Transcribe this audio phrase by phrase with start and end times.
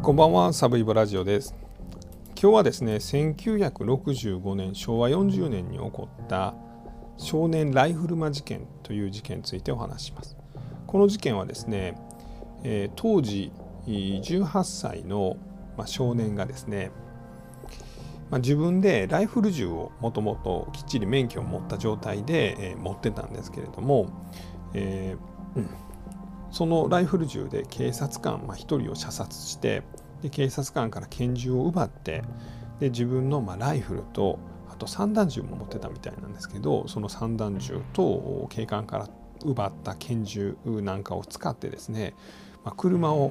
[0.00, 1.54] こんばんは、サブイボラジオです。
[2.40, 6.54] 今日はですね、1965年、昭和40年に起こった
[7.18, 10.36] 少年ライフルマ事件という事件についてお話します。
[10.86, 11.96] この事件はですね、
[12.62, 13.52] え、当時
[13.86, 15.36] 18歳の、
[15.84, 16.90] 少年がですね、
[18.30, 24.08] ま、自分でライフル銃をもともときっちり免許を持った状態で、え、持ってたんですけれども、
[24.74, 25.87] えーうん
[26.58, 29.84] そのライフル銃で警察官、まあ、1人を射殺して
[30.22, 32.24] で警察官から拳銃を奪って
[32.80, 39.08] で自分のまあライフルとあと散弾銃も持ってたみたいなんですけどその散弾銃と警官から
[39.44, 42.16] 奪った拳銃なんかを使ってですね、
[42.64, 43.30] まあ、車を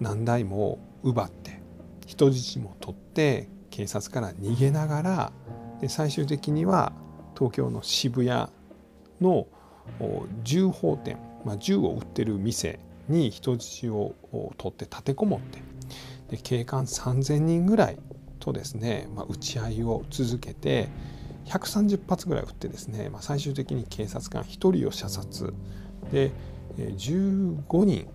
[0.00, 1.62] 何台も奪って
[2.06, 5.32] 人質も取って警察から逃げながら
[5.82, 6.94] で最終的には
[7.36, 8.50] 東京の渋谷
[9.20, 9.46] の
[10.42, 12.78] 銃砲店まあ、銃を売ってる店
[13.08, 14.14] に人質を
[14.58, 15.62] 取って立てこもって
[16.30, 17.98] で警官3,000人ぐらい
[18.40, 20.88] とですね、まあ、撃ち合いを続けて
[21.46, 25.52] 130発ぐらい撃ってですね、まあ、最終的に警察官1人を射殺
[26.10, 26.30] で
[26.76, 28.08] 15人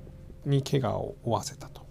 [0.45, 1.85] に怪我を負わせたと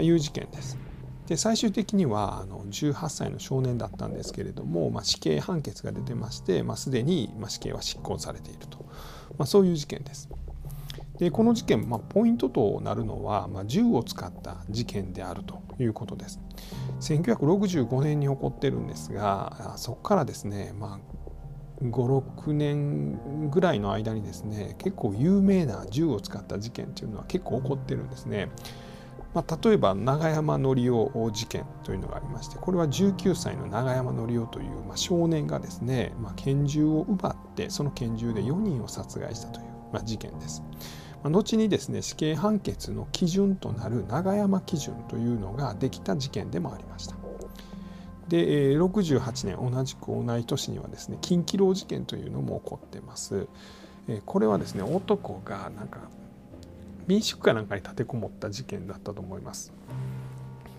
[0.00, 0.78] いう事件です。
[1.26, 8.84] で最終的にはあの18歳の少年だったんですけれども、まあ、死刑判決が出てまして、まあ、すでに死刑は執行されていると、
[9.38, 10.28] まあ、そういう事件です。
[11.18, 16.40] でこの事件、まあ、ポイントとなるのは、まあ、銃を使った事件であるということです。
[17.00, 28.50] 1965年に起こってるんですがそこからですね、まあ、56年ぐらいの間にですね結構有名な銃を使った事件というのは結構起こってるんですね。
[29.34, 40.62] まあ、例えば永山則夫事件というのがありましてこれは19歳の永山則夫という、まあ、少年がですね、まあ、拳銃を奪ってその拳銃で4人を殺害したという、まあ、事件です。
[41.30, 47.16] 後にですね死刑判決の基準となる永山基準というのができた事件でもありました。
[48.28, 53.48] で68年同じく同い年にはですね近畿牢事件というのも起こってます。
[54.26, 56.00] これはですね男がなんか
[57.06, 59.72] 民宿かなんかに立てこもった事件だったと思います。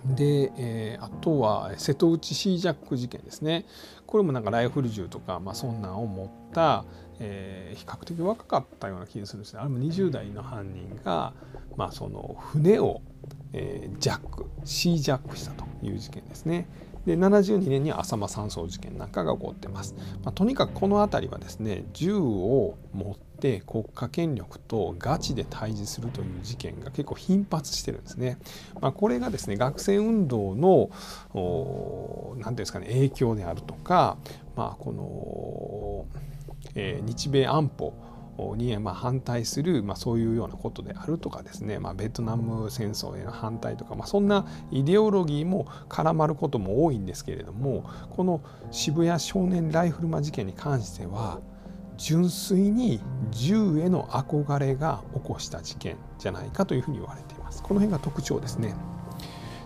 [0.06, 3.66] で、えー、あとは瀬戸内シージャック事件ですね
[4.06, 6.86] これもなんかライフル銃とか、まあ、そんなんを持った、
[7.20, 11.34] えー、比較的若かったような気がするんですねあれも20代の犯人が、
[11.76, 13.02] まあ、その船を、
[13.54, 16.68] えー、ジャックシージャックしたという事件ですね。
[17.06, 19.96] で72年には浅間山荘事件なんかが起こってます。
[20.24, 28.38] まあ、とにかくこの辺りはですね銃を持って国家権力とガチで対峙するという事件が結構頻発してるんですね。
[28.82, 30.90] まあ、これがですね学生運動の
[32.40, 34.18] 何ていうんですかね影響であるとか、
[34.56, 36.20] まあ、この、
[36.76, 37.94] えー、日米安保
[38.58, 48.42] にま反対する、まあ、そういうようなことであるとかですね、まあ、ベトナム戦争への反対とか、まあ、そんなイデオロギーも絡まることも多いんですけれどもこの
[48.72, 51.40] 渋谷少年ライフルマ事件に関しては
[51.98, 53.00] 純粋に
[53.32, 57.62] 銃への憧れが起こした事件じゃないかというふうに言われています。
[57.64, 58.76] この辺が特徴ですね。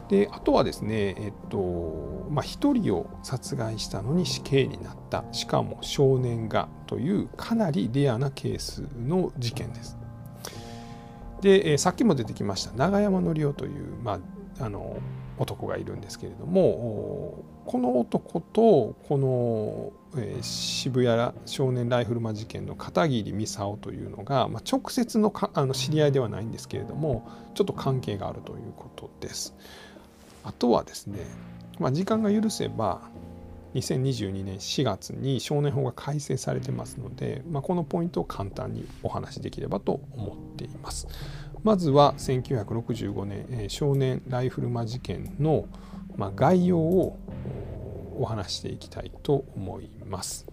[0.09, 9.97] であとはですね、えっとまあ、1人を殺害したのに死刑になったしかも少年がというかなりレアなケースの事件です。
[11.41, 14.19] で、えさっきも出てきました永山則夫という、ま
[14.59, 14.97] あ、あの
[15.38, 29.56] 男がいるんですけれどもこの男とこの、えー、渋谷少年ライフルマ事件の片桐美沙夫というのが、まあ、直接のかあの知り合いではないんですけれどもちょっと関係があるということです。
[30.44, 31.19] あとはですね、
[31.80, 33.02] まあ、時間が許せば
[33.75, 41.08] 2022年4月に少年法が改正されてますので、まあ、このポイントを簡単にお話しできればと思っています。
[41.64, 45.66] まずは1965年少年ライフルマ事件の
[46.36, 47.18] 概要を
[48.19, 50.46] お話していきたいと思います。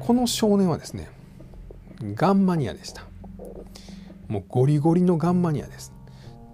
[0.00, 1.10] この少年はですね
[2.14, 3.04] ガンマニアでした。
[4.28, 5.92] もうゴリゴリのガンマニアです。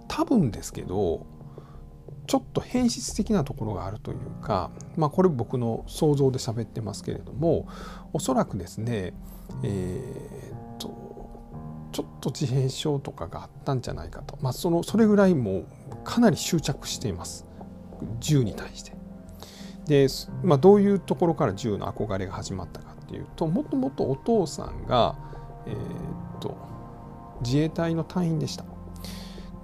[0.07, 1.25] 多分ですけど
[2.27, 7.67] ちょっと変質的なところがあるというか、まあ、これ僕の想像で喋ってますけれども
[8.13, 9.13] おそらくですね、
[9.63, 11.29] えー、っと
[11.91, 15.65] ちょっと自閉症とかがあったんじゃないかと、まあ、そのそれぐらいもう
[16.03, 17.45] かなり執着しています
[18.19, 18.93] 銃に対して。
[19.85, 20.07] で、
[20.43, 25.15] まあ、どういうところから銃の憧れが始まったかっていうともともとお父さんが、
[25.65, 26.57] えー、っと
[27.41, 28.63] 自衛隊の隊員でした。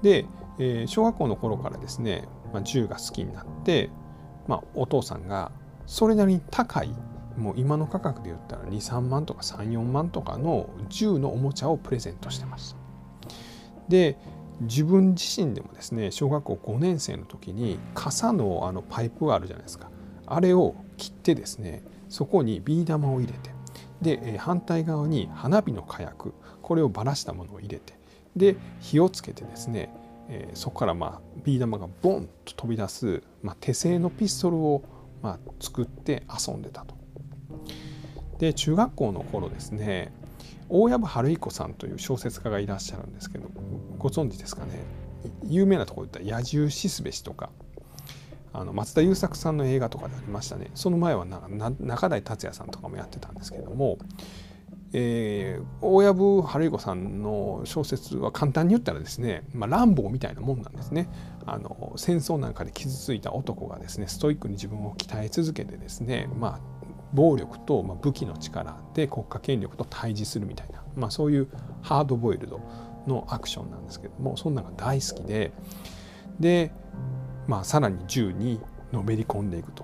[0.01, 0.25] で、
[0.57, 3.89] えー、小学校の頃からですね、まあ、銃が好きになって、
[4.47, 5.51] まあ、お父さんが
[5.85, 6.93] それなりに高い
[7.37, 12.77] もう今の価格で言ったら23万とか34万とかの銃のおもちゃをプレゼントしてました。
[13.87, 14.17] で
[14.61, 19.89] 自分自身でもですね小学校5年生の時に傘のあのパイプがあるじゃないですか
[20.25, 23.51] あれを切ってですねそこにビー玉を入れて
[24.01, 27.93] で反対側に花火の火薬これをばらしたものを入れて
[28.35, 29.91] で火をつけてですね、
[30.53, 34.83] そこからまあビー玉がボンと飛び出す、まあ、手製のピストルを
[35.21, 36.95] まあ作って遊んでたと。
[38.37, 40.13] で中学校の頃ですね
[40.69, 43.49] 大藪春彦さんという小説家がいらっしゃるんですけど
[43.97, 44.83] ご存知ですかね？
[45.43, 47.49] 有名なところで言ったら「野獣しすべし」とか
[48.53, 50.71] あの松田優作さんの映画とかでありましたね。
[50.75, 53.97] その前は中台達也さんとかもやってたんですけども、
[54.93, 61.09] えー、大藪春彦さんの小説は簡単に言ったらですね、まあ、乱暴みたいなもんなんですね。
[61.45, 66.78] あの戦争なんかで傷ついた男がですねストイックに自分を鍛え続けてですね、まあ、
[67.13, 71.47] 暴力と武器の力で国家権力と対峙するみたいな、まあ、そういう
[71.81, 72.61] ハードボイルド
[73.07, 75.51] のアクションなんですけどもそんなのが大好きで
[76.39, 76.71] で
[77.49, 78.61] まあ、さらに銃に
[78.91, 79.83] のめり込んでいくと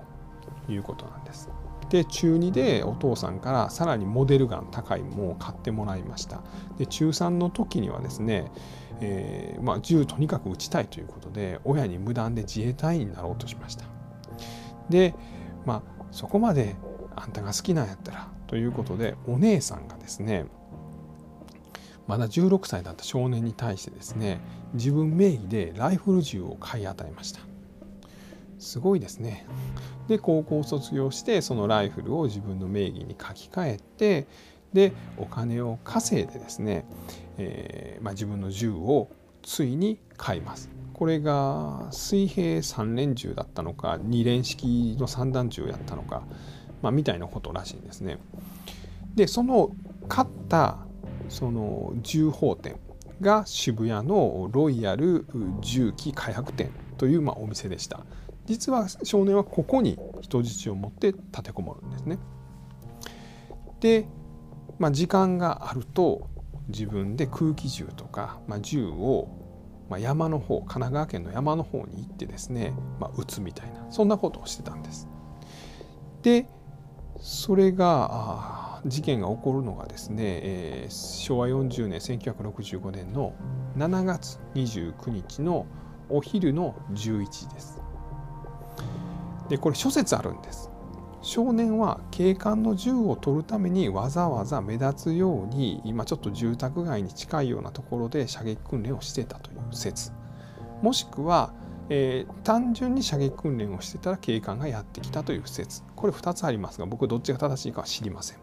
[0.68, 1.50] いうことなんです。
[1.90, 6.42] で中2でお父さんからさらにモデルガン高いものを買ってもらいました
[6.78, 8.50] で中3の時にはですね、
[9.00, 13.84] えー、まあ、銃とにかく撃ちたいということで親に無断で自衛隊員になろうとしました
[14.90, 15.14] で
[15.64, 16.74] まあそこまで
[17.16, 20.46] あんたが好きなんやったらということでお姉さんがですね
[22.06, 24.40] まだ16歳だった少年に対してですね
[24.74, 27.40] 自分名義でライフル銃を買い与えました
[28.58, 29.46] すごいですね。
[30.08, 34.26] で高校卒業してそのライフルを自分の名義に書き換えて
[34.72, 36.84] でお金を稼いでですね、
[37.38, 39.08] えー、まあ、自分の銃を
[39.42, 40.70] ついに買います。
[40.92, 46.22] これが水平3連銃だったのか2連式の散弾銃やったのか、
[46.82, 48.18] まあ、みたいなことらしいんですね。
[49.14, 49.70] でその
[50.08, 50.78] 買った
[51.28, 52.78] その銃砲店
[53.20, 55.26] が渋谷のロイヤル
[55.60, 58.04] 銃器開発店というまあお店でした。
[58.46, 62.18] 実は少年はここに人質を持って立てこもるんですね。
[63.80, 64.06] で、
[64.78, 66.28] まあ、時間があると
[66.68, 69.28] 自分で空気銃とか、まあ、銃を、
[69.88, 75.08] まあ、山の方神奈川県の山の方に行ってですね、まあ、撃つみたいなそんなことをしてたんです。
[76.22, 76.46] で
[77.26, 83.34] それが事件が起こるのがですね、えー、昭和40年1965年の
[83.76, 85.66] 7月29日の
[86.08, 87.82] お昼の11時です。
[89.48, 90.70] でこれ諸説あるんです
[91.20, 100.12] 少年は警官の銃を取るためにわざわざ目立つように今ちょっと住宅街に近いようなところで射撃訓練をしてたという説
[100.80, 101.52] もしくは、
[101.88, 105.82] えー、単純に射撃訓練をしてたら警官がやってきたという説。
[105.94, 108.38] これ2つありますが僕どっちが正しいかは知りません。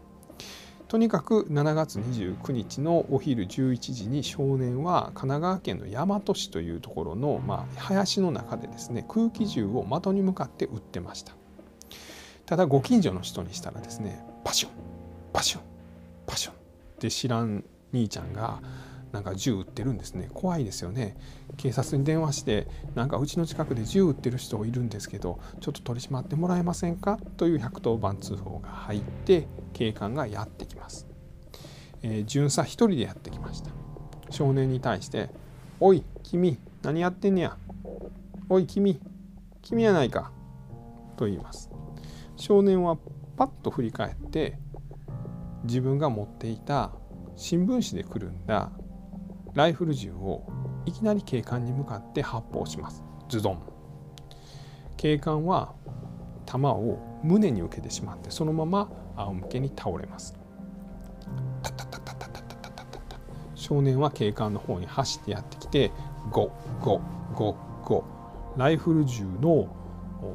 [0.88, 11.32] とにかく7月29日のお昼11時に少年は神奈川県の大和市というところの、まあ、林の中でですね空気銃を的に向かって撃ってました。
[12.46, 14.72] ただご近所の人にしたらですねパション
[15.32, 15.62] パション
[16.26, 16.54] パション。
[16.54, 16.56] っ
[16.98, 18.60] て知らん兄ちゃんが
[19.14, 20.28] なんか銃撃ってるんですね。
[20.34, 21.16] 怖いですよね。
[21.56, 22.66] 警察に電話して
[22.96, 27.18] なんかうちの近くで銃撃ってる人いるんですけどちょっと取り締まってもらえませんか？
[27.36, 31.06] という110番通報が入って警官がやってきます、
[32.02, 33.70] えー、巡査一人でやってきました。
[34.30, 35.30] 少年に対して
[35.78, 37.56] 「おい君何やってんねや？
[38.48, 39.00] おい君
[39.62, 40.32] 君やないか」
[41.16, 41.70] と言います。
[42.34, 42.98] 少年は
[43.36, 44.58] パッと振り返って
[45.62, 46.90] 自分が持っていた
[47.36, 48.72] 新聞紙でくるんだ。
[49.54, 50.42] ライフル銃を
[50.84, 53.04] いきなり警官に向かって発砲します。
[53.28, 53.62] ズドン。
[54.96, 55.74] 警官は
[56.44, 60.36] 弾を胸に受けてしまってそのまま仰向けに倒れます。
[63.54, 65.90] 少年は警官の方に走ってやってきて
[66.30, 68.04] ゴッゴッゴッゴ
[68.56, 69.74] ライフル銃の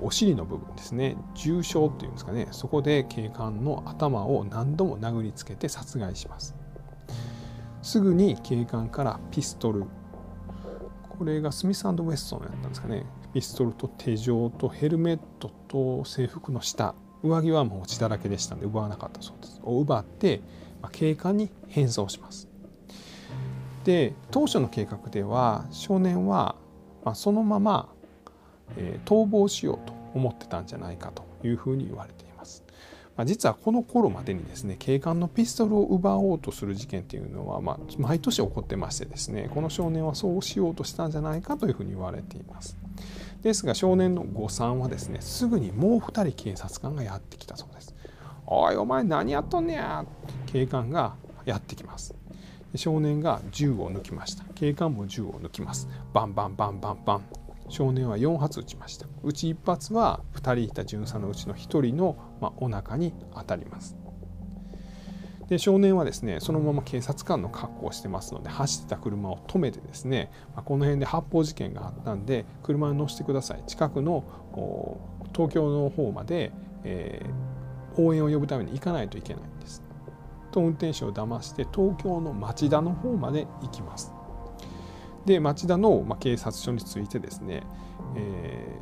[0.02, 1.18] お尻の部分ですね。
[1.36, 2.48] 重傷っていうんですかね。
[2.52, 6.56] そこで警官の頭を何度も殴りつけて殺害します。
[7.89, 9.86] すぐに警官からピストル。
[11.17, 13.03] これがスミスウェストンやったんですかね。
[13.34, 16.93] ピストルと手錠とヘルメットと制服の下。
[17.24, 19.60] 上着はもう血だらけでしたので奪わなかったそうです。
[19.63, 20.41] を奪って、
[20.84, 22.48] ま、警官に変装します。
[23.86, 26.58] で当初の計画では少年は、
[27.03, 27.89] ま、そのまま、
[28.77, 32.29] え、逃亡しようと思ってたんじゃないかというふうに言われています。
[33.20, 42.78] まあ、実はこの頃までにですね警官のピストルを奪おうとする事件っていうのは、まあ、毎年起こってましてですねこの少年はそうしようとしたんじゃないかというふうに言われています。
[43.42, 47.94] ですが少年の誤算はですねすぐにもう2人警察官がやってきたそうです。
[48.48, 50.06] おいお前何やっとんねや
[50.46, 52.16] 警官がやってきます。
[52.76, 59.08] 少年が銃を抜きました警官も銃を抜きますバンバンバンバンバン少年は4発撃ちました。
[59.24, 63.96] うち1発は2人いた巡査のうちの1人の、まあ、お腹に当たります。
[65.48, 73.64] で少年はですねそのまま警察官の格好をしてますので走ってた車を止めてですね、まあ、この辺で発砲事件があったんで車に乗せてください。
[73.66, 74.24] 近くの
[75.34, 76.52] 東京の方まで、
[76.84, 79.84] えー、応援を呼ぶために行かないといけないんです。
[80.52, 84.19] と運転手を騙して東京の町田の方まで行きます。
[85.30, 87.62] で町田の、ま、警察署についてですね、
[88.16, 88.80] え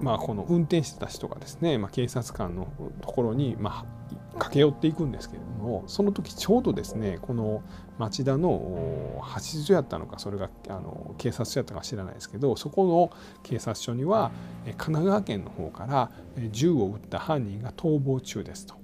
[0.00, 2.68] ー、まあ、この運転してた人がですね、まあ、警察官の
[3.00, 7.62] ところに、まあ、駆け寄っていくんですけれどもその時ちょうどですねこの
[7.98, 13.10] 町田の橋所やったのかそれがあの警察署やったか知らないですけどそこの
[13.42, 14.30] 警察署には
[14.64, 16.10] 神奈川県の方から
[16.50, 18.74] 銃を撃った犯人が逃亡中ですと。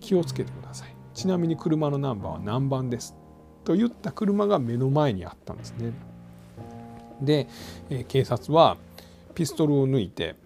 [0.00, 0.94] 気をつけてください。
[1.14, 3.16] ちなみに車のナンバーは何番です？
[3.68, 5.92] と言った車が目の前にあったんですね。
[7.20, 7.48] で、
[7.90, 8.78] え警察は
[9.34, 10.36] ピストルを抜いて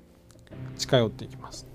[0.76, 1.69] 近寄っていきます。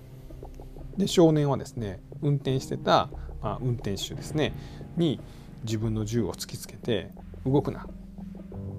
[0.98, 3.08] で少年はですね運転してた、
[3.40, 4.52] まあ、運転手ですね
[4.98, 5.20] に
[5.64, 7.12] 自分の銃を突きつけて
[7.46, 7.86] 動くな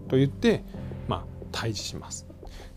[0.08, 0.64] と言って、
[1.08, 2.28] まあ、退治します。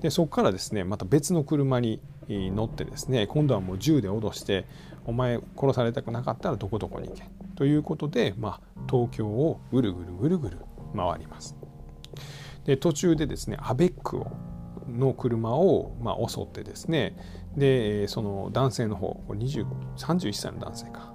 [0.01, 4.65] でそこからですねまた別の車に乗ってですね今度はもう銃で脅して
[5.05, 7.25] お前殺されたくなかったらどこどこに行け
[7.63, 10.59] ということで、まあ、東京をぐるぐるぐるぐる
[10.97, 11.57] 回ります。
[12.65, 14.27] で途中でですねアベックを
[14.89, 17.17] の車を、まあ、襲ってですね
[17.57, 19.65] でその男性の方20
[19.97, 21.15] 31歳の男性か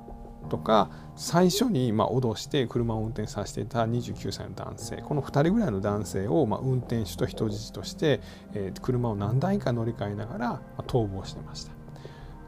[0.50, 8.22] とか最初にまあ脅して車を運転させていた29歳の男性この2人ぐらいの男性をまあ運転手と人質として、
[8.54, 11.74] えー、車を何台か乗り換えながら、ま、逃亡してました。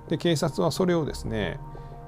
[0.08, 1.60] で警察はそれをですね、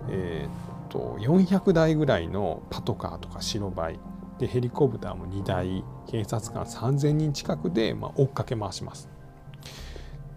[0.10, 4.00] えー、と400台ぐらいのパトカーとか白バイ
[4.38, 9.10] でヘリコプターも2台警察官3000人近くで、まあ追っかけ回します。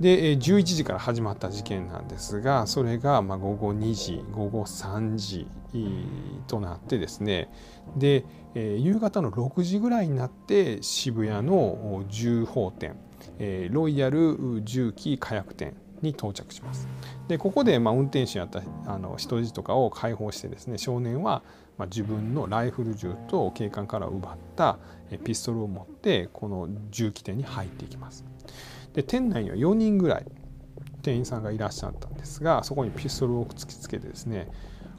[0.01, 5.47] で11時から始まった事件なんですがそれがまあ午後2時午後3時
[6.49, 7.49] となってですね
[7.97, 12.97] で夕方の6時ぐらいになって渋谷の銃砲店
[13.71, 16.89] ロイヤル銃器火薬店に到着します。
[17.29, 21.43] でここでまあ運転手やったあの人質とかを解放してですね少年は
[21.79, 24.79] ま自分のライフル銃と警官から奪った
[25.25, 28.25] ピストルを持ってこの銃器店に入っていきます。
[28.93, 30.27] で店内には4人ぐらい
[31.03, 34.49] 店員さんがいらっしゃったんですがそこにピストルを突きつけてですね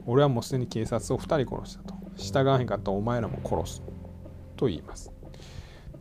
[0.06, 3.82] 俺はもうすでに警察を2人殺したと従わへんかったお前らも殺す
[4.56, 5.15] と言います。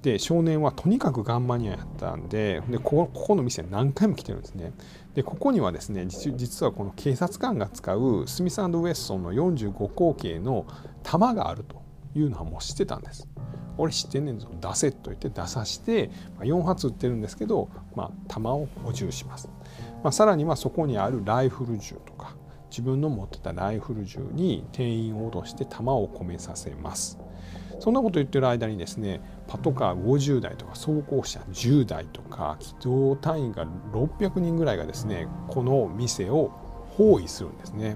[0.06, 4.72] で少年はとにかくガンマニアやったんででこここの店何回も来てるんですね。
[5.16, 10.68] でここにはですね実はこの警察官が使うスミスウェッソンの45口径の
[11.02, 11.82] 弾があると
[12.14, 13.28] いうのはもう知ってたんです。
[13.80, 14.48] 俺知ってんねんぞ。
[14.62, 19.50] 出せと言って出さして、ま4発撃ってるんですけど、まあ、弾を補充します、
[20.02, 22.38] まあ、さらにはそこにあるライフル銃とか
[22.70, 27.18] 自分の持ってたライフル銃に店員を脅して弾を込めさせます。
[27.86, 36.50] そんなこと言ってる間にですねパトカー50台とか装甲車10台とか機動隊員が600人ぐらいがですねこの店を
[36.98, 37.96] 包囲するんですね。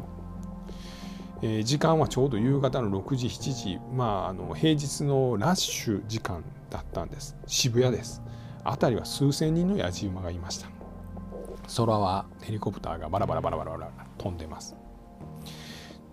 [1.42, 7.36] えー、時間はちょうど夕方の6時7時、まあ、あの平日のラッシュ時間だったんです。
[7.48, 8.22] 渋谷です。
[8.64, 10.68] 辺りは数千人のやじ馬がいました。
[11.76, 14.76] 空はヘリコプターがバラバラバラバラバラ飛んでます。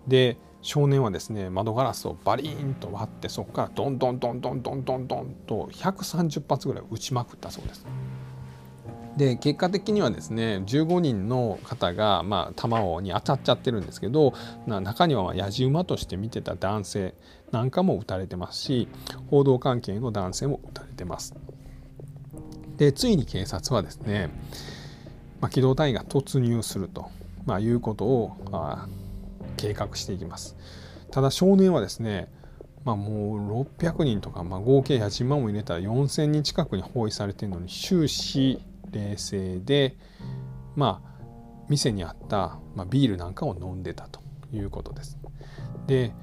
[0.07, 7.85] で少年はですね窓ガラスをバリーンと割ってそこからドンドンドンドンドンドンドンと130発ぐらい撃ちまくったそうです。
[9.15, 14.33] で結果的にはですね15人の方が、まあ、弾に当たっちゃってるんですけど
[14.67, 17.15] 中にはやじ馬として見てた男性
[17.51, 18.89] なんかも撃たれてますし
[19.31, 21.33] 報道関係の男性も撃たれてます。
[22.75, 24.29] でついに警察はですね、
[25.39, 27.09] まあ、機動隊員が突入すると、
[27.45, 28.85] まあ、いうことをあ
[29.57, 30.55] 計画していきます
[31.11, 32.31] ただ少年はですね
[32.85, 38.61] まあ、もう600人とか、まあ、合計8万も入れたら4000人近くに包囲されてるのに終始
[38.91, 39.97] 冷静で
[40.77, 41.17] まあ
[41.67, 44.21] 店にあった、まあ、ビールなんかを飲んでたと
[44.53, 45.17] いうことです。
[45.85, 46.13] で、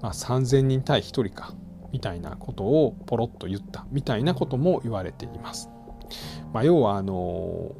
[0.00, 1.54] まあ、3000人対1人か
[1.92, 5.68] みたいなことをポロッと言ったみたいなことも言われています。
[6.54, 7.12] まあ、要はあの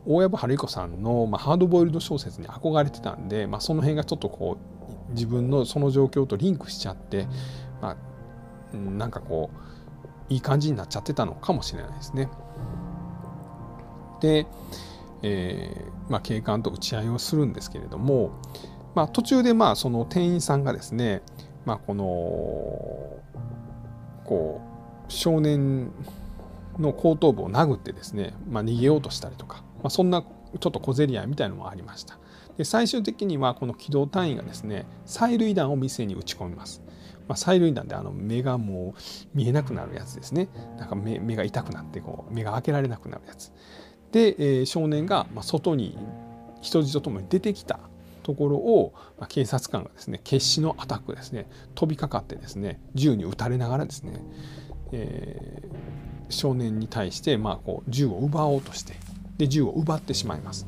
[0.05, 4.78] 大藪春彦さんの、まあ、ハードボイルド小説に憧れてたんで、まあ、その辺がちょっとこう
[5.11, 7.27] 自分のその状況とリンクしちゃって、
[7.81, 7.97] ま
[8.73, 12.29] あ、なんかこういい感じになっちゃってたのかもしれないですね。
[14.21, 14.47] で、
[15.23, 18.31] えーまあ、警官と打ち合いをするんですけれども、
[18.95, 21.23] まあ、途中でまあその店員さんがですね、
[21.65, 22.05] まあ、この
[24.25, 24.61] こ
[25.09, 25.93] う少年
[26.79, 32.19] の後頭部を殴ってですね、まあ、逃げようとしたりとか、まあ、そんなちょっと小競り合いみたいなのもありました。
[32.59, 36.83] で最終的にはこの機動隊員がですね催涙弾を店に撃ち込みます。
[37.29, 39.01] まあ、催涙弾であの目がもう
[39.35, 40.49] 見えなくなるやつですね
[40.79, 43.53] なんか目目が痛くなってこう目が開けられなくなるやつ
[44.13, 45.99] で、えー、少年が外に
[46.63, 47.81] 人質とともに出てきた
[48.23, 54.25] ところを、まあ、警察官がですね決死のアタックですね飛びかかってですね銃に撃たれながらですね、
[54.93, 58.95] えー、少年に対して、まあ、こう銃を奪おうとして
[59.37, 60.67] で銃を奪ってしまいます。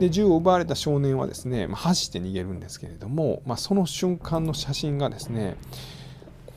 [0.00, 5.56] で銃を奪われた少年はですね、まあ、走って逃げるんですけれども、まあ、その瞬間の写真がですね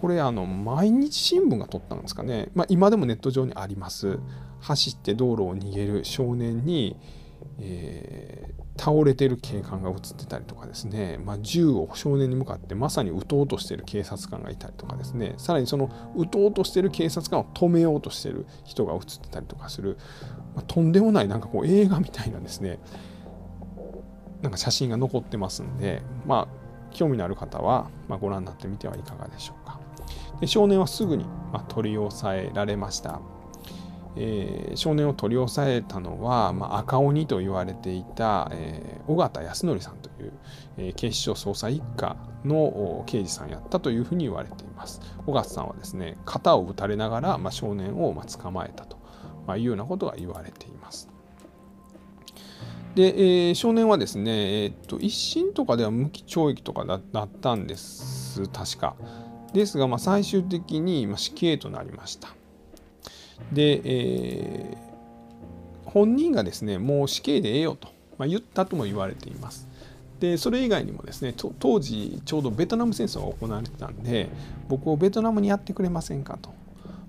[0.01, 4.19] これあの毎日新聞が撮ったんですかね、まあ、今でもネット上にあります。
[4.63, 6.95] 走って道路を逃げる少年に、
[7.59, 15.35] えー、倒れてる警官が映ってたりとかですね、まあ、銃を少年に向かってまさに撃とうとしてる警察官がいたりとかですね。
[15.37, 19.97] さらにその撃とうとしてる警察官を止めようとしてる人が映ってたりとかする、
[20.55, 22.79] まあ、とんでもないなんかこう映画みたいなですね。
[24.43, 29.79] なんか写真が残ってますんでまあ興味のある方は、まあ、ご覧になってみてはいかがでしょうか
[30.39, 33.19] で少年はすぐに、まあ、取り押さえられました
[34.15, 40.33] えー、少年を取り押さえたのは、まあ、赤鬼と言われていた、えー、尾形康則さんという、
[40.77, 45.01] えー、警視庁捜査一課の刑事さんやったというふうに言われています。
[45.25, 48.97] 尾形さんはですね肩を撃たれながら、まあ、少年を、まあ、捕まえたと、
[49.47, 51.09] まあ、いうようなことが言われています。
[52.95, 58.95] で、えー、少年はですね、えー、っと一審とかでは無期懲役とかだったんです確か。
[59.53, 62.29] ですが、まあ、最終的に、ま、死刑となりました。
[63.51, 69.67] で、えー、本人がですねもう死刑でええよと、まあ、言ったとも言われています。
[70.19, 74.29] でそれ以外にもですね当時ちょうどベトナム戦争が行われてたんで
[74.69, 76.53] 僕をベトナムにやってくれませんかと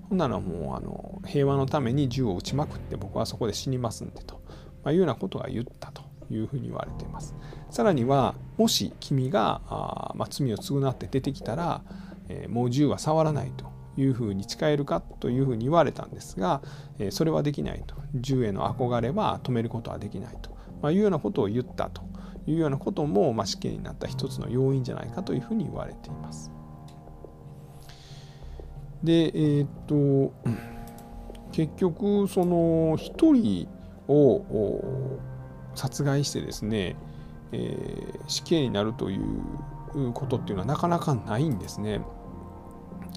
[0.09, 4.41] ほんならもうあの平和のために銃を撃ちまくって僕はそこで死にますんでと、
[4.85, 7.35] まあ、いうようなことが言ったというふうに言われています。
[7.69, 11.81] さらにはもし君があ、まあ、罪を償って出てきたら、
[12.29, 13.65] えー、もう銃は触らないと
[13.97, 16.61] いうふうに誓えるかというふうに言われたんですが、
[16.99, 17.95] えそれはできないと。
[18.13, 22.01] 銃への憧れは止めることはできないと、まあいうようなことを言ったと
[22.45, 26.51] いうようなことも、まあ死刑になった一つの要因じゃないかというふうに言われています。
[29.03, 30.33] でえー、っと
[31.51, 33.67] 結局その一人
[34.07, 35.19] を
[35.75, 36.95] 殺害してですね、
[37.51, 42.01] えー、死刑になるということっていうのはなかなかないんですね。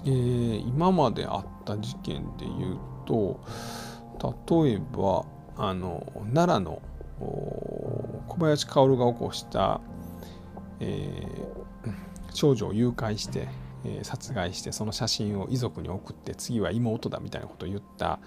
[0.05, 3.39] えー、今まであった事件でいうと
[4.63, 5.25] 例えば
[5.57, 6.81] あの奈良の
[7.19, 9.81] 小林薫が起こした、
[10.79, 11.91] えー、
[12.33, 13.47] 少女を誘拐して、
[13.85, 18.19] え、殺害してその写真を遺族に送って次は妹だみたいなことを言った。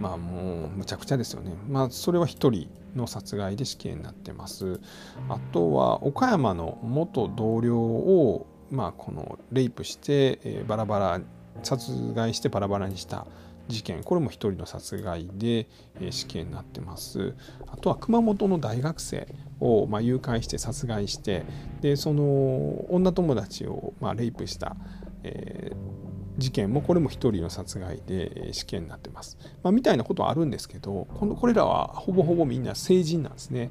[0.00, 1.52] まあもうむちゃくちゃですよね。
[1.68, 4.80] まあそれは1人の殺害で死刑になってます。
[5.28, 11.20] あとは岡山の元同僚をまあ、このレイプして、え、バラバラ
[11.62, 13.26] 殺害してバラバラにした。
[13.70, 15.68] 事件これも1人の殺害で、
[16.00, 17.34] え、死刑になってます
[17.68, 19.28] あとは熊本の大学生
[19.60, 21.44] を、ま、誘拐して殺害して
[21.80, 24.76] でその女友達を、ま、レイプした、
[25.22, 33.70] えー、事件もこれも1人の殺害で死刑になってます、まあ、みたいなことはあるんですけどこのこれらはほぼほぼみんな成人なんですね。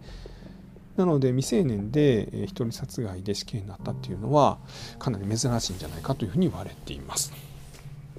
[0.99, 4.57] なので未成年で一人殺害で死刑になったっていうのは
[4.99, 7.31] かなり珍しいんじゃないかというふうに言われています。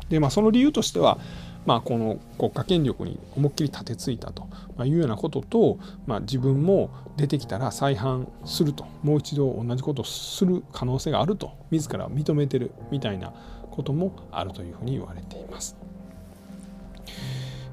[0.08, 1.18] でまあその理由としては
[1.66, 4.48] まあ、この国家権力に思いっきり立てついたと。
[4.84, 8.86] いうようなことと、まあ、自分も出てきたら再犯すると。
[9.02, 11.52] もう一度同じことをする可能性があると。
[11.70, 13.32] 自ら認めてるみたいな
[13.70, 15.76] こともあるというふうに言われています。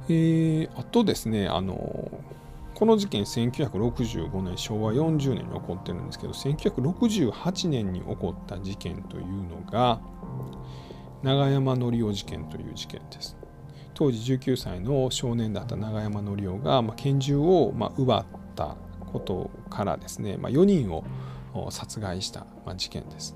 [0.10, 2.10] えー、あとですねあの
[2.74, 10.00] この事件1965年昭和40年に起こってるんですけど1968年に起こった事件というのが
[11.24, 13.37] 永山則夫事件という事件です。
[13.98, 18.78] 当時19歳の少年だった永山則夫が、まあ、拳銃を、まあ、奪った
[19.12, 21.04] ことからですね、まあ、4人を
[21.72, 23.36] 殺害した、まあ、事件です。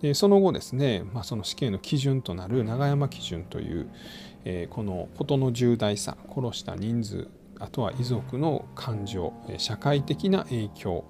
[0.00, 3.90] でその後ですね、まあ、その死刑の基準となる永山基準という、
[4.44, 11.04] えー、この事の重大さ殺した人数あとは遺族の感情社会的な影響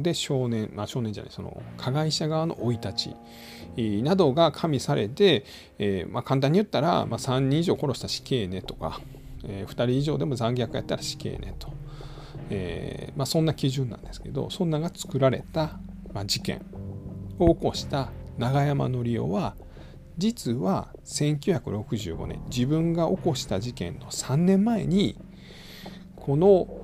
[0.00, 3.14] で少年、まあ、少年じゃないその加害者側の生い立
[3.76, 5.44] ちなどが加味されて、
[5.78, 9.00] えー、まあ、簡単に言ったら、まあ、3人以上殺した死刑ねとか、
[9.44, 11.72] えー、2人以上でも残虐やったら死刑ねと、
[12.50, 15.78] えー、まそんな基準なんですけどそんなが作られた、
[16.12, 16.64] ま事件
[17.38, 19.56] を起こした永山則夫は
[20.16, 25.16] 実は1965年自分が起こした事件の3年前に
[26.14, 26.83] この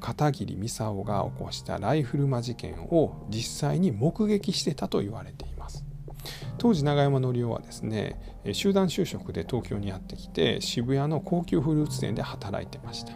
[0.00, 5.84] 片桐美沙夫が起こしたライフル魔事件を実際に目撃してたと言われています。
[6.58, 13.12] 当時永山則夫はですね集団就職で東京にやってきて渋谷の高級フルーツ店で働いてました。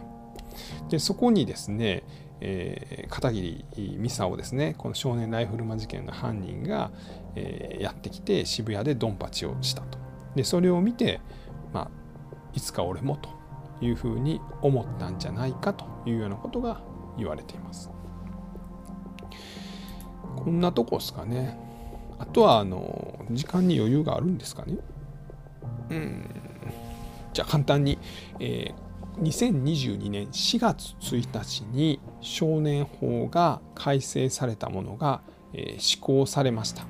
[0.89, 2.03] でそこにですね、
[2.41, 3.65] えー、片桐
[3.97, 6.91] 美沙をですねこの少年ライフル魔事件の犯人が、
[7.35, 9.97] えー、やってきて渋谷でドンパチをしたと。
[10.35, 11.21] でそれを見て、
[11.73, 11.91] まあ、
[12.53, 13.29] いつか俺もと
[13.81, 16.81] いうふうに思ったんじゃないかというようなことが
[17.17, 17.89] 言われています。
[20.35, 21.59] こんなとこですかね。
[22.17, 24.77] あとはあの時間に余裕があるんですかね。
[25.89, 26.29] うん。
[27.33, 27.97] じゃあ簡単に、
[28.39, 28.89] えー
[29.21, 35.21] 2022年4月1日に少年法が改正されたものが、
[35.53, 36.85] えー、施行されました。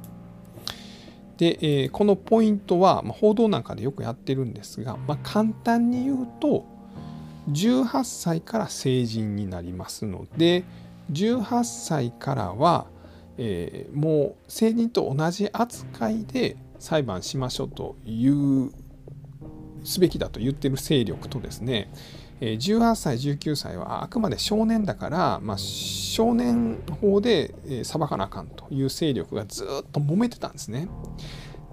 [1.37, 6.65] で、えー、このポイントは、まあ、報道なんかでよくやってるんですが、まあ、簡単に言うと
[7.51, 10.63] 18歳から成人になりますので
[11.11, 12.87] 18歳からは、
[13.37, 18.71] えー、もう成人と同じ扱いで裁判しましょうという
[19.83, 21.91] すべきだと言ってる勢力とですね
[22.41, 30.87] 18歳19歳はあくまで少年だから、まあ、少年法で裁かなあかんという勢力がずっと揉めてたんですね。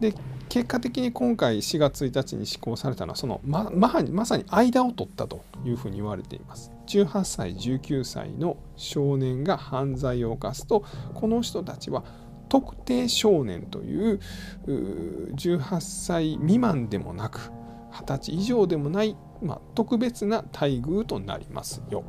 [0.01, 0.15] で
[0.49, 6.71] 結果的に今回4月1日に施行されたのはそのまままさに間を取ったというふうに言われています。
[6.87, 12.05] 18歳19歳の少年が犯罪を犯すとこの人たちは
[12.49, 14.21] 特定少年という
[14.67, 17.51] 18歳未満でもなく
[17.91, 22.05] 20歳以上でもない、まあ、特別な待遇となりますよ。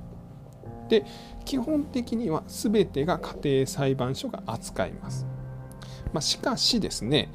[0.90, 1.06] で
[1.44, 5.26] 基本的には全てが家庭裁判所が扱います。
[6.14, 7.30] まあ、しかしですね、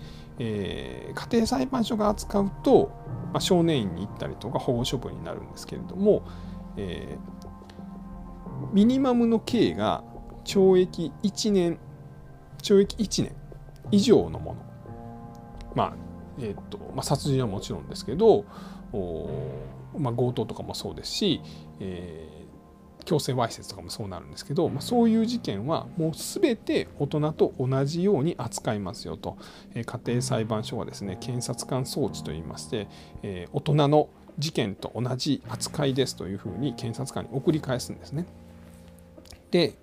[0.44, 2.90] えー、家庭裁判所が扱うと、
[3.32, 6.26] まあ、少年院に行ったりとか保護処分になるんですけれども、
[6.76, 10.02] えー、ミニマムの刑が
[10.44, 11.78] 懲役1年
[12.60, 13.36] 懲役1年
[13.92, 14.62] 以上のもの。
[15.76, 15.96] まあ
[16.38, 18.44] えーとまあ、殺人はもちろんですけど
[19.96, 21.40] まあ、強盗とかもそうですし、
[21.80, 22.28] え、
[23.04, 29.36] 強制わいせつとかもそうなるんですけど、まあ、そういう事件はもう全て大人と同じように扱いますよと、
[29.74, 32.88] え、家庭裁判所はですね検察官装置といいまして、
[33.22, 38.26] え、大人の事件と同じ扱いですというふうに検察官に送り返すんですね。
[39.50, 39.74] で、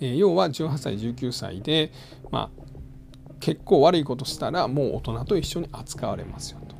[0.00, 1.92] え、要は18歳19歳で、
[2.30, 2.66] まあ、
[3.40, 6.76] 結構悪いことしたらもう大人と一緒に扱われますよと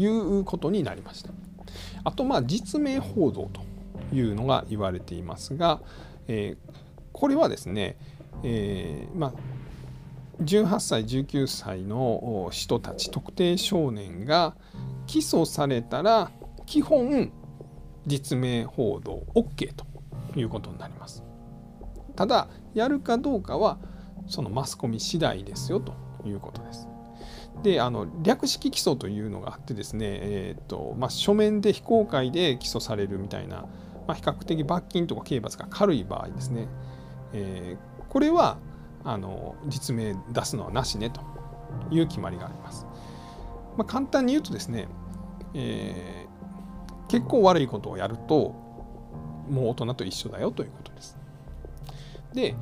[0.00, 1.30] いうことになりました。
[2.04, 3.60] あとまあ実名報道と
[4.12, 5.80] いうのが言われていますが、
[6.28, 6.72] えー、
[7.12, 7.96] これはですね、
[8.42, 9.32] えー、まあ
[10.42, 14.54] 18歳19歳の人たち特定少年が
[15.06, 16.30] 起訴されたら
[16.66, 17.32] 基本
[18.06, 19.86] 実名報道 OK と
[20.38, 21.24] いうことになります。
[22.14, 23.78] ただやるかどうかは
[24.26, 26.88] そのマスコミ次第ですよということです。
[27.62, 33.64] であの略式起訴というのがあってですね、えーとまあ、書面で非公開で起訴されるみたいな、
[34.06, 36.68] まあ、比較的罰金とか刑罰が軽い場合ですね、
[37.32, 38.58] えー、これは
[39.04, 41.20] あの実名出すのはなしねと
[41.90, 42.86] いう決まりがあります。
[43.76, 44.88] まあ、簡単に言うとですね、
[45.54, 48.54] えー、結構悪いことをやると
[49.48, 51.18] もう大人と一緒だよということです。
[52.32, 52.54] で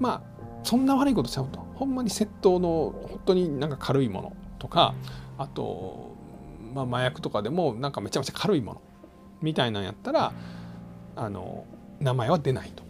[0.00, 4.94] まあそんな悪いことしちゃうとほんまに窃盗の本当になんか軽いものとか
[5.38, 6.14] あと、
[6.74, 8.82] まあ、麻薬とかでもなんかめちゃめちゃ軽いもの
[9.40, 10.32] みたいなんやったら
[11.16, 11.64] あの
[12.00, 12.82] 名前は出ないと。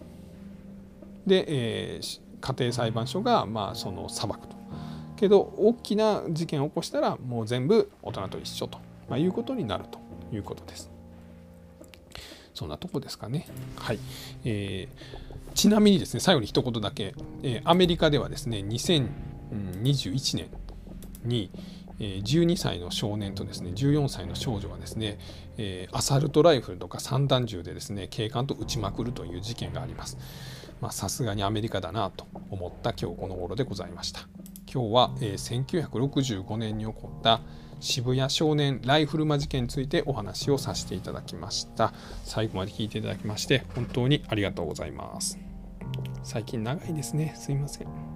[1.27, 1.45] で、
[1.97, 4.57] えー、家庭裁判所がまあその裁くと。
[5.17, 9.99] けど大きな事件を起こしたらもう全部大人と一緒と、まあ、いうことになると
[10.35, 10.91] いうことです。
[12.53, 13.47] そんなとこですかね。
[13.77, 13.99] はい。
[14.45, 20.49] えーちなみにですね、最後に一言だけ、えー、アメリカではですね、2021年
[21.25, 21.51] に、
[21.99, 25.19] 12歳の少年とですね、14歳の少女がですね、
[25.93, 30.19] アサルトライフルとか散弾銃でですね、警官と撃ちまくるという事件があります。
[30.91, 34.29] さすがにアメリカだなと思った今日この頃でございました。
[34.73, 37.41] 今日は、えー、1965年に起こった
[37.81, 41.93] 渋谷少年ライフル魔事件についてお話をさせていただきました
[42.25, 45.39] 最後まで聞いていただきまして本当にありがとうございます
[46.23, 48.16] 最近長いですねすいません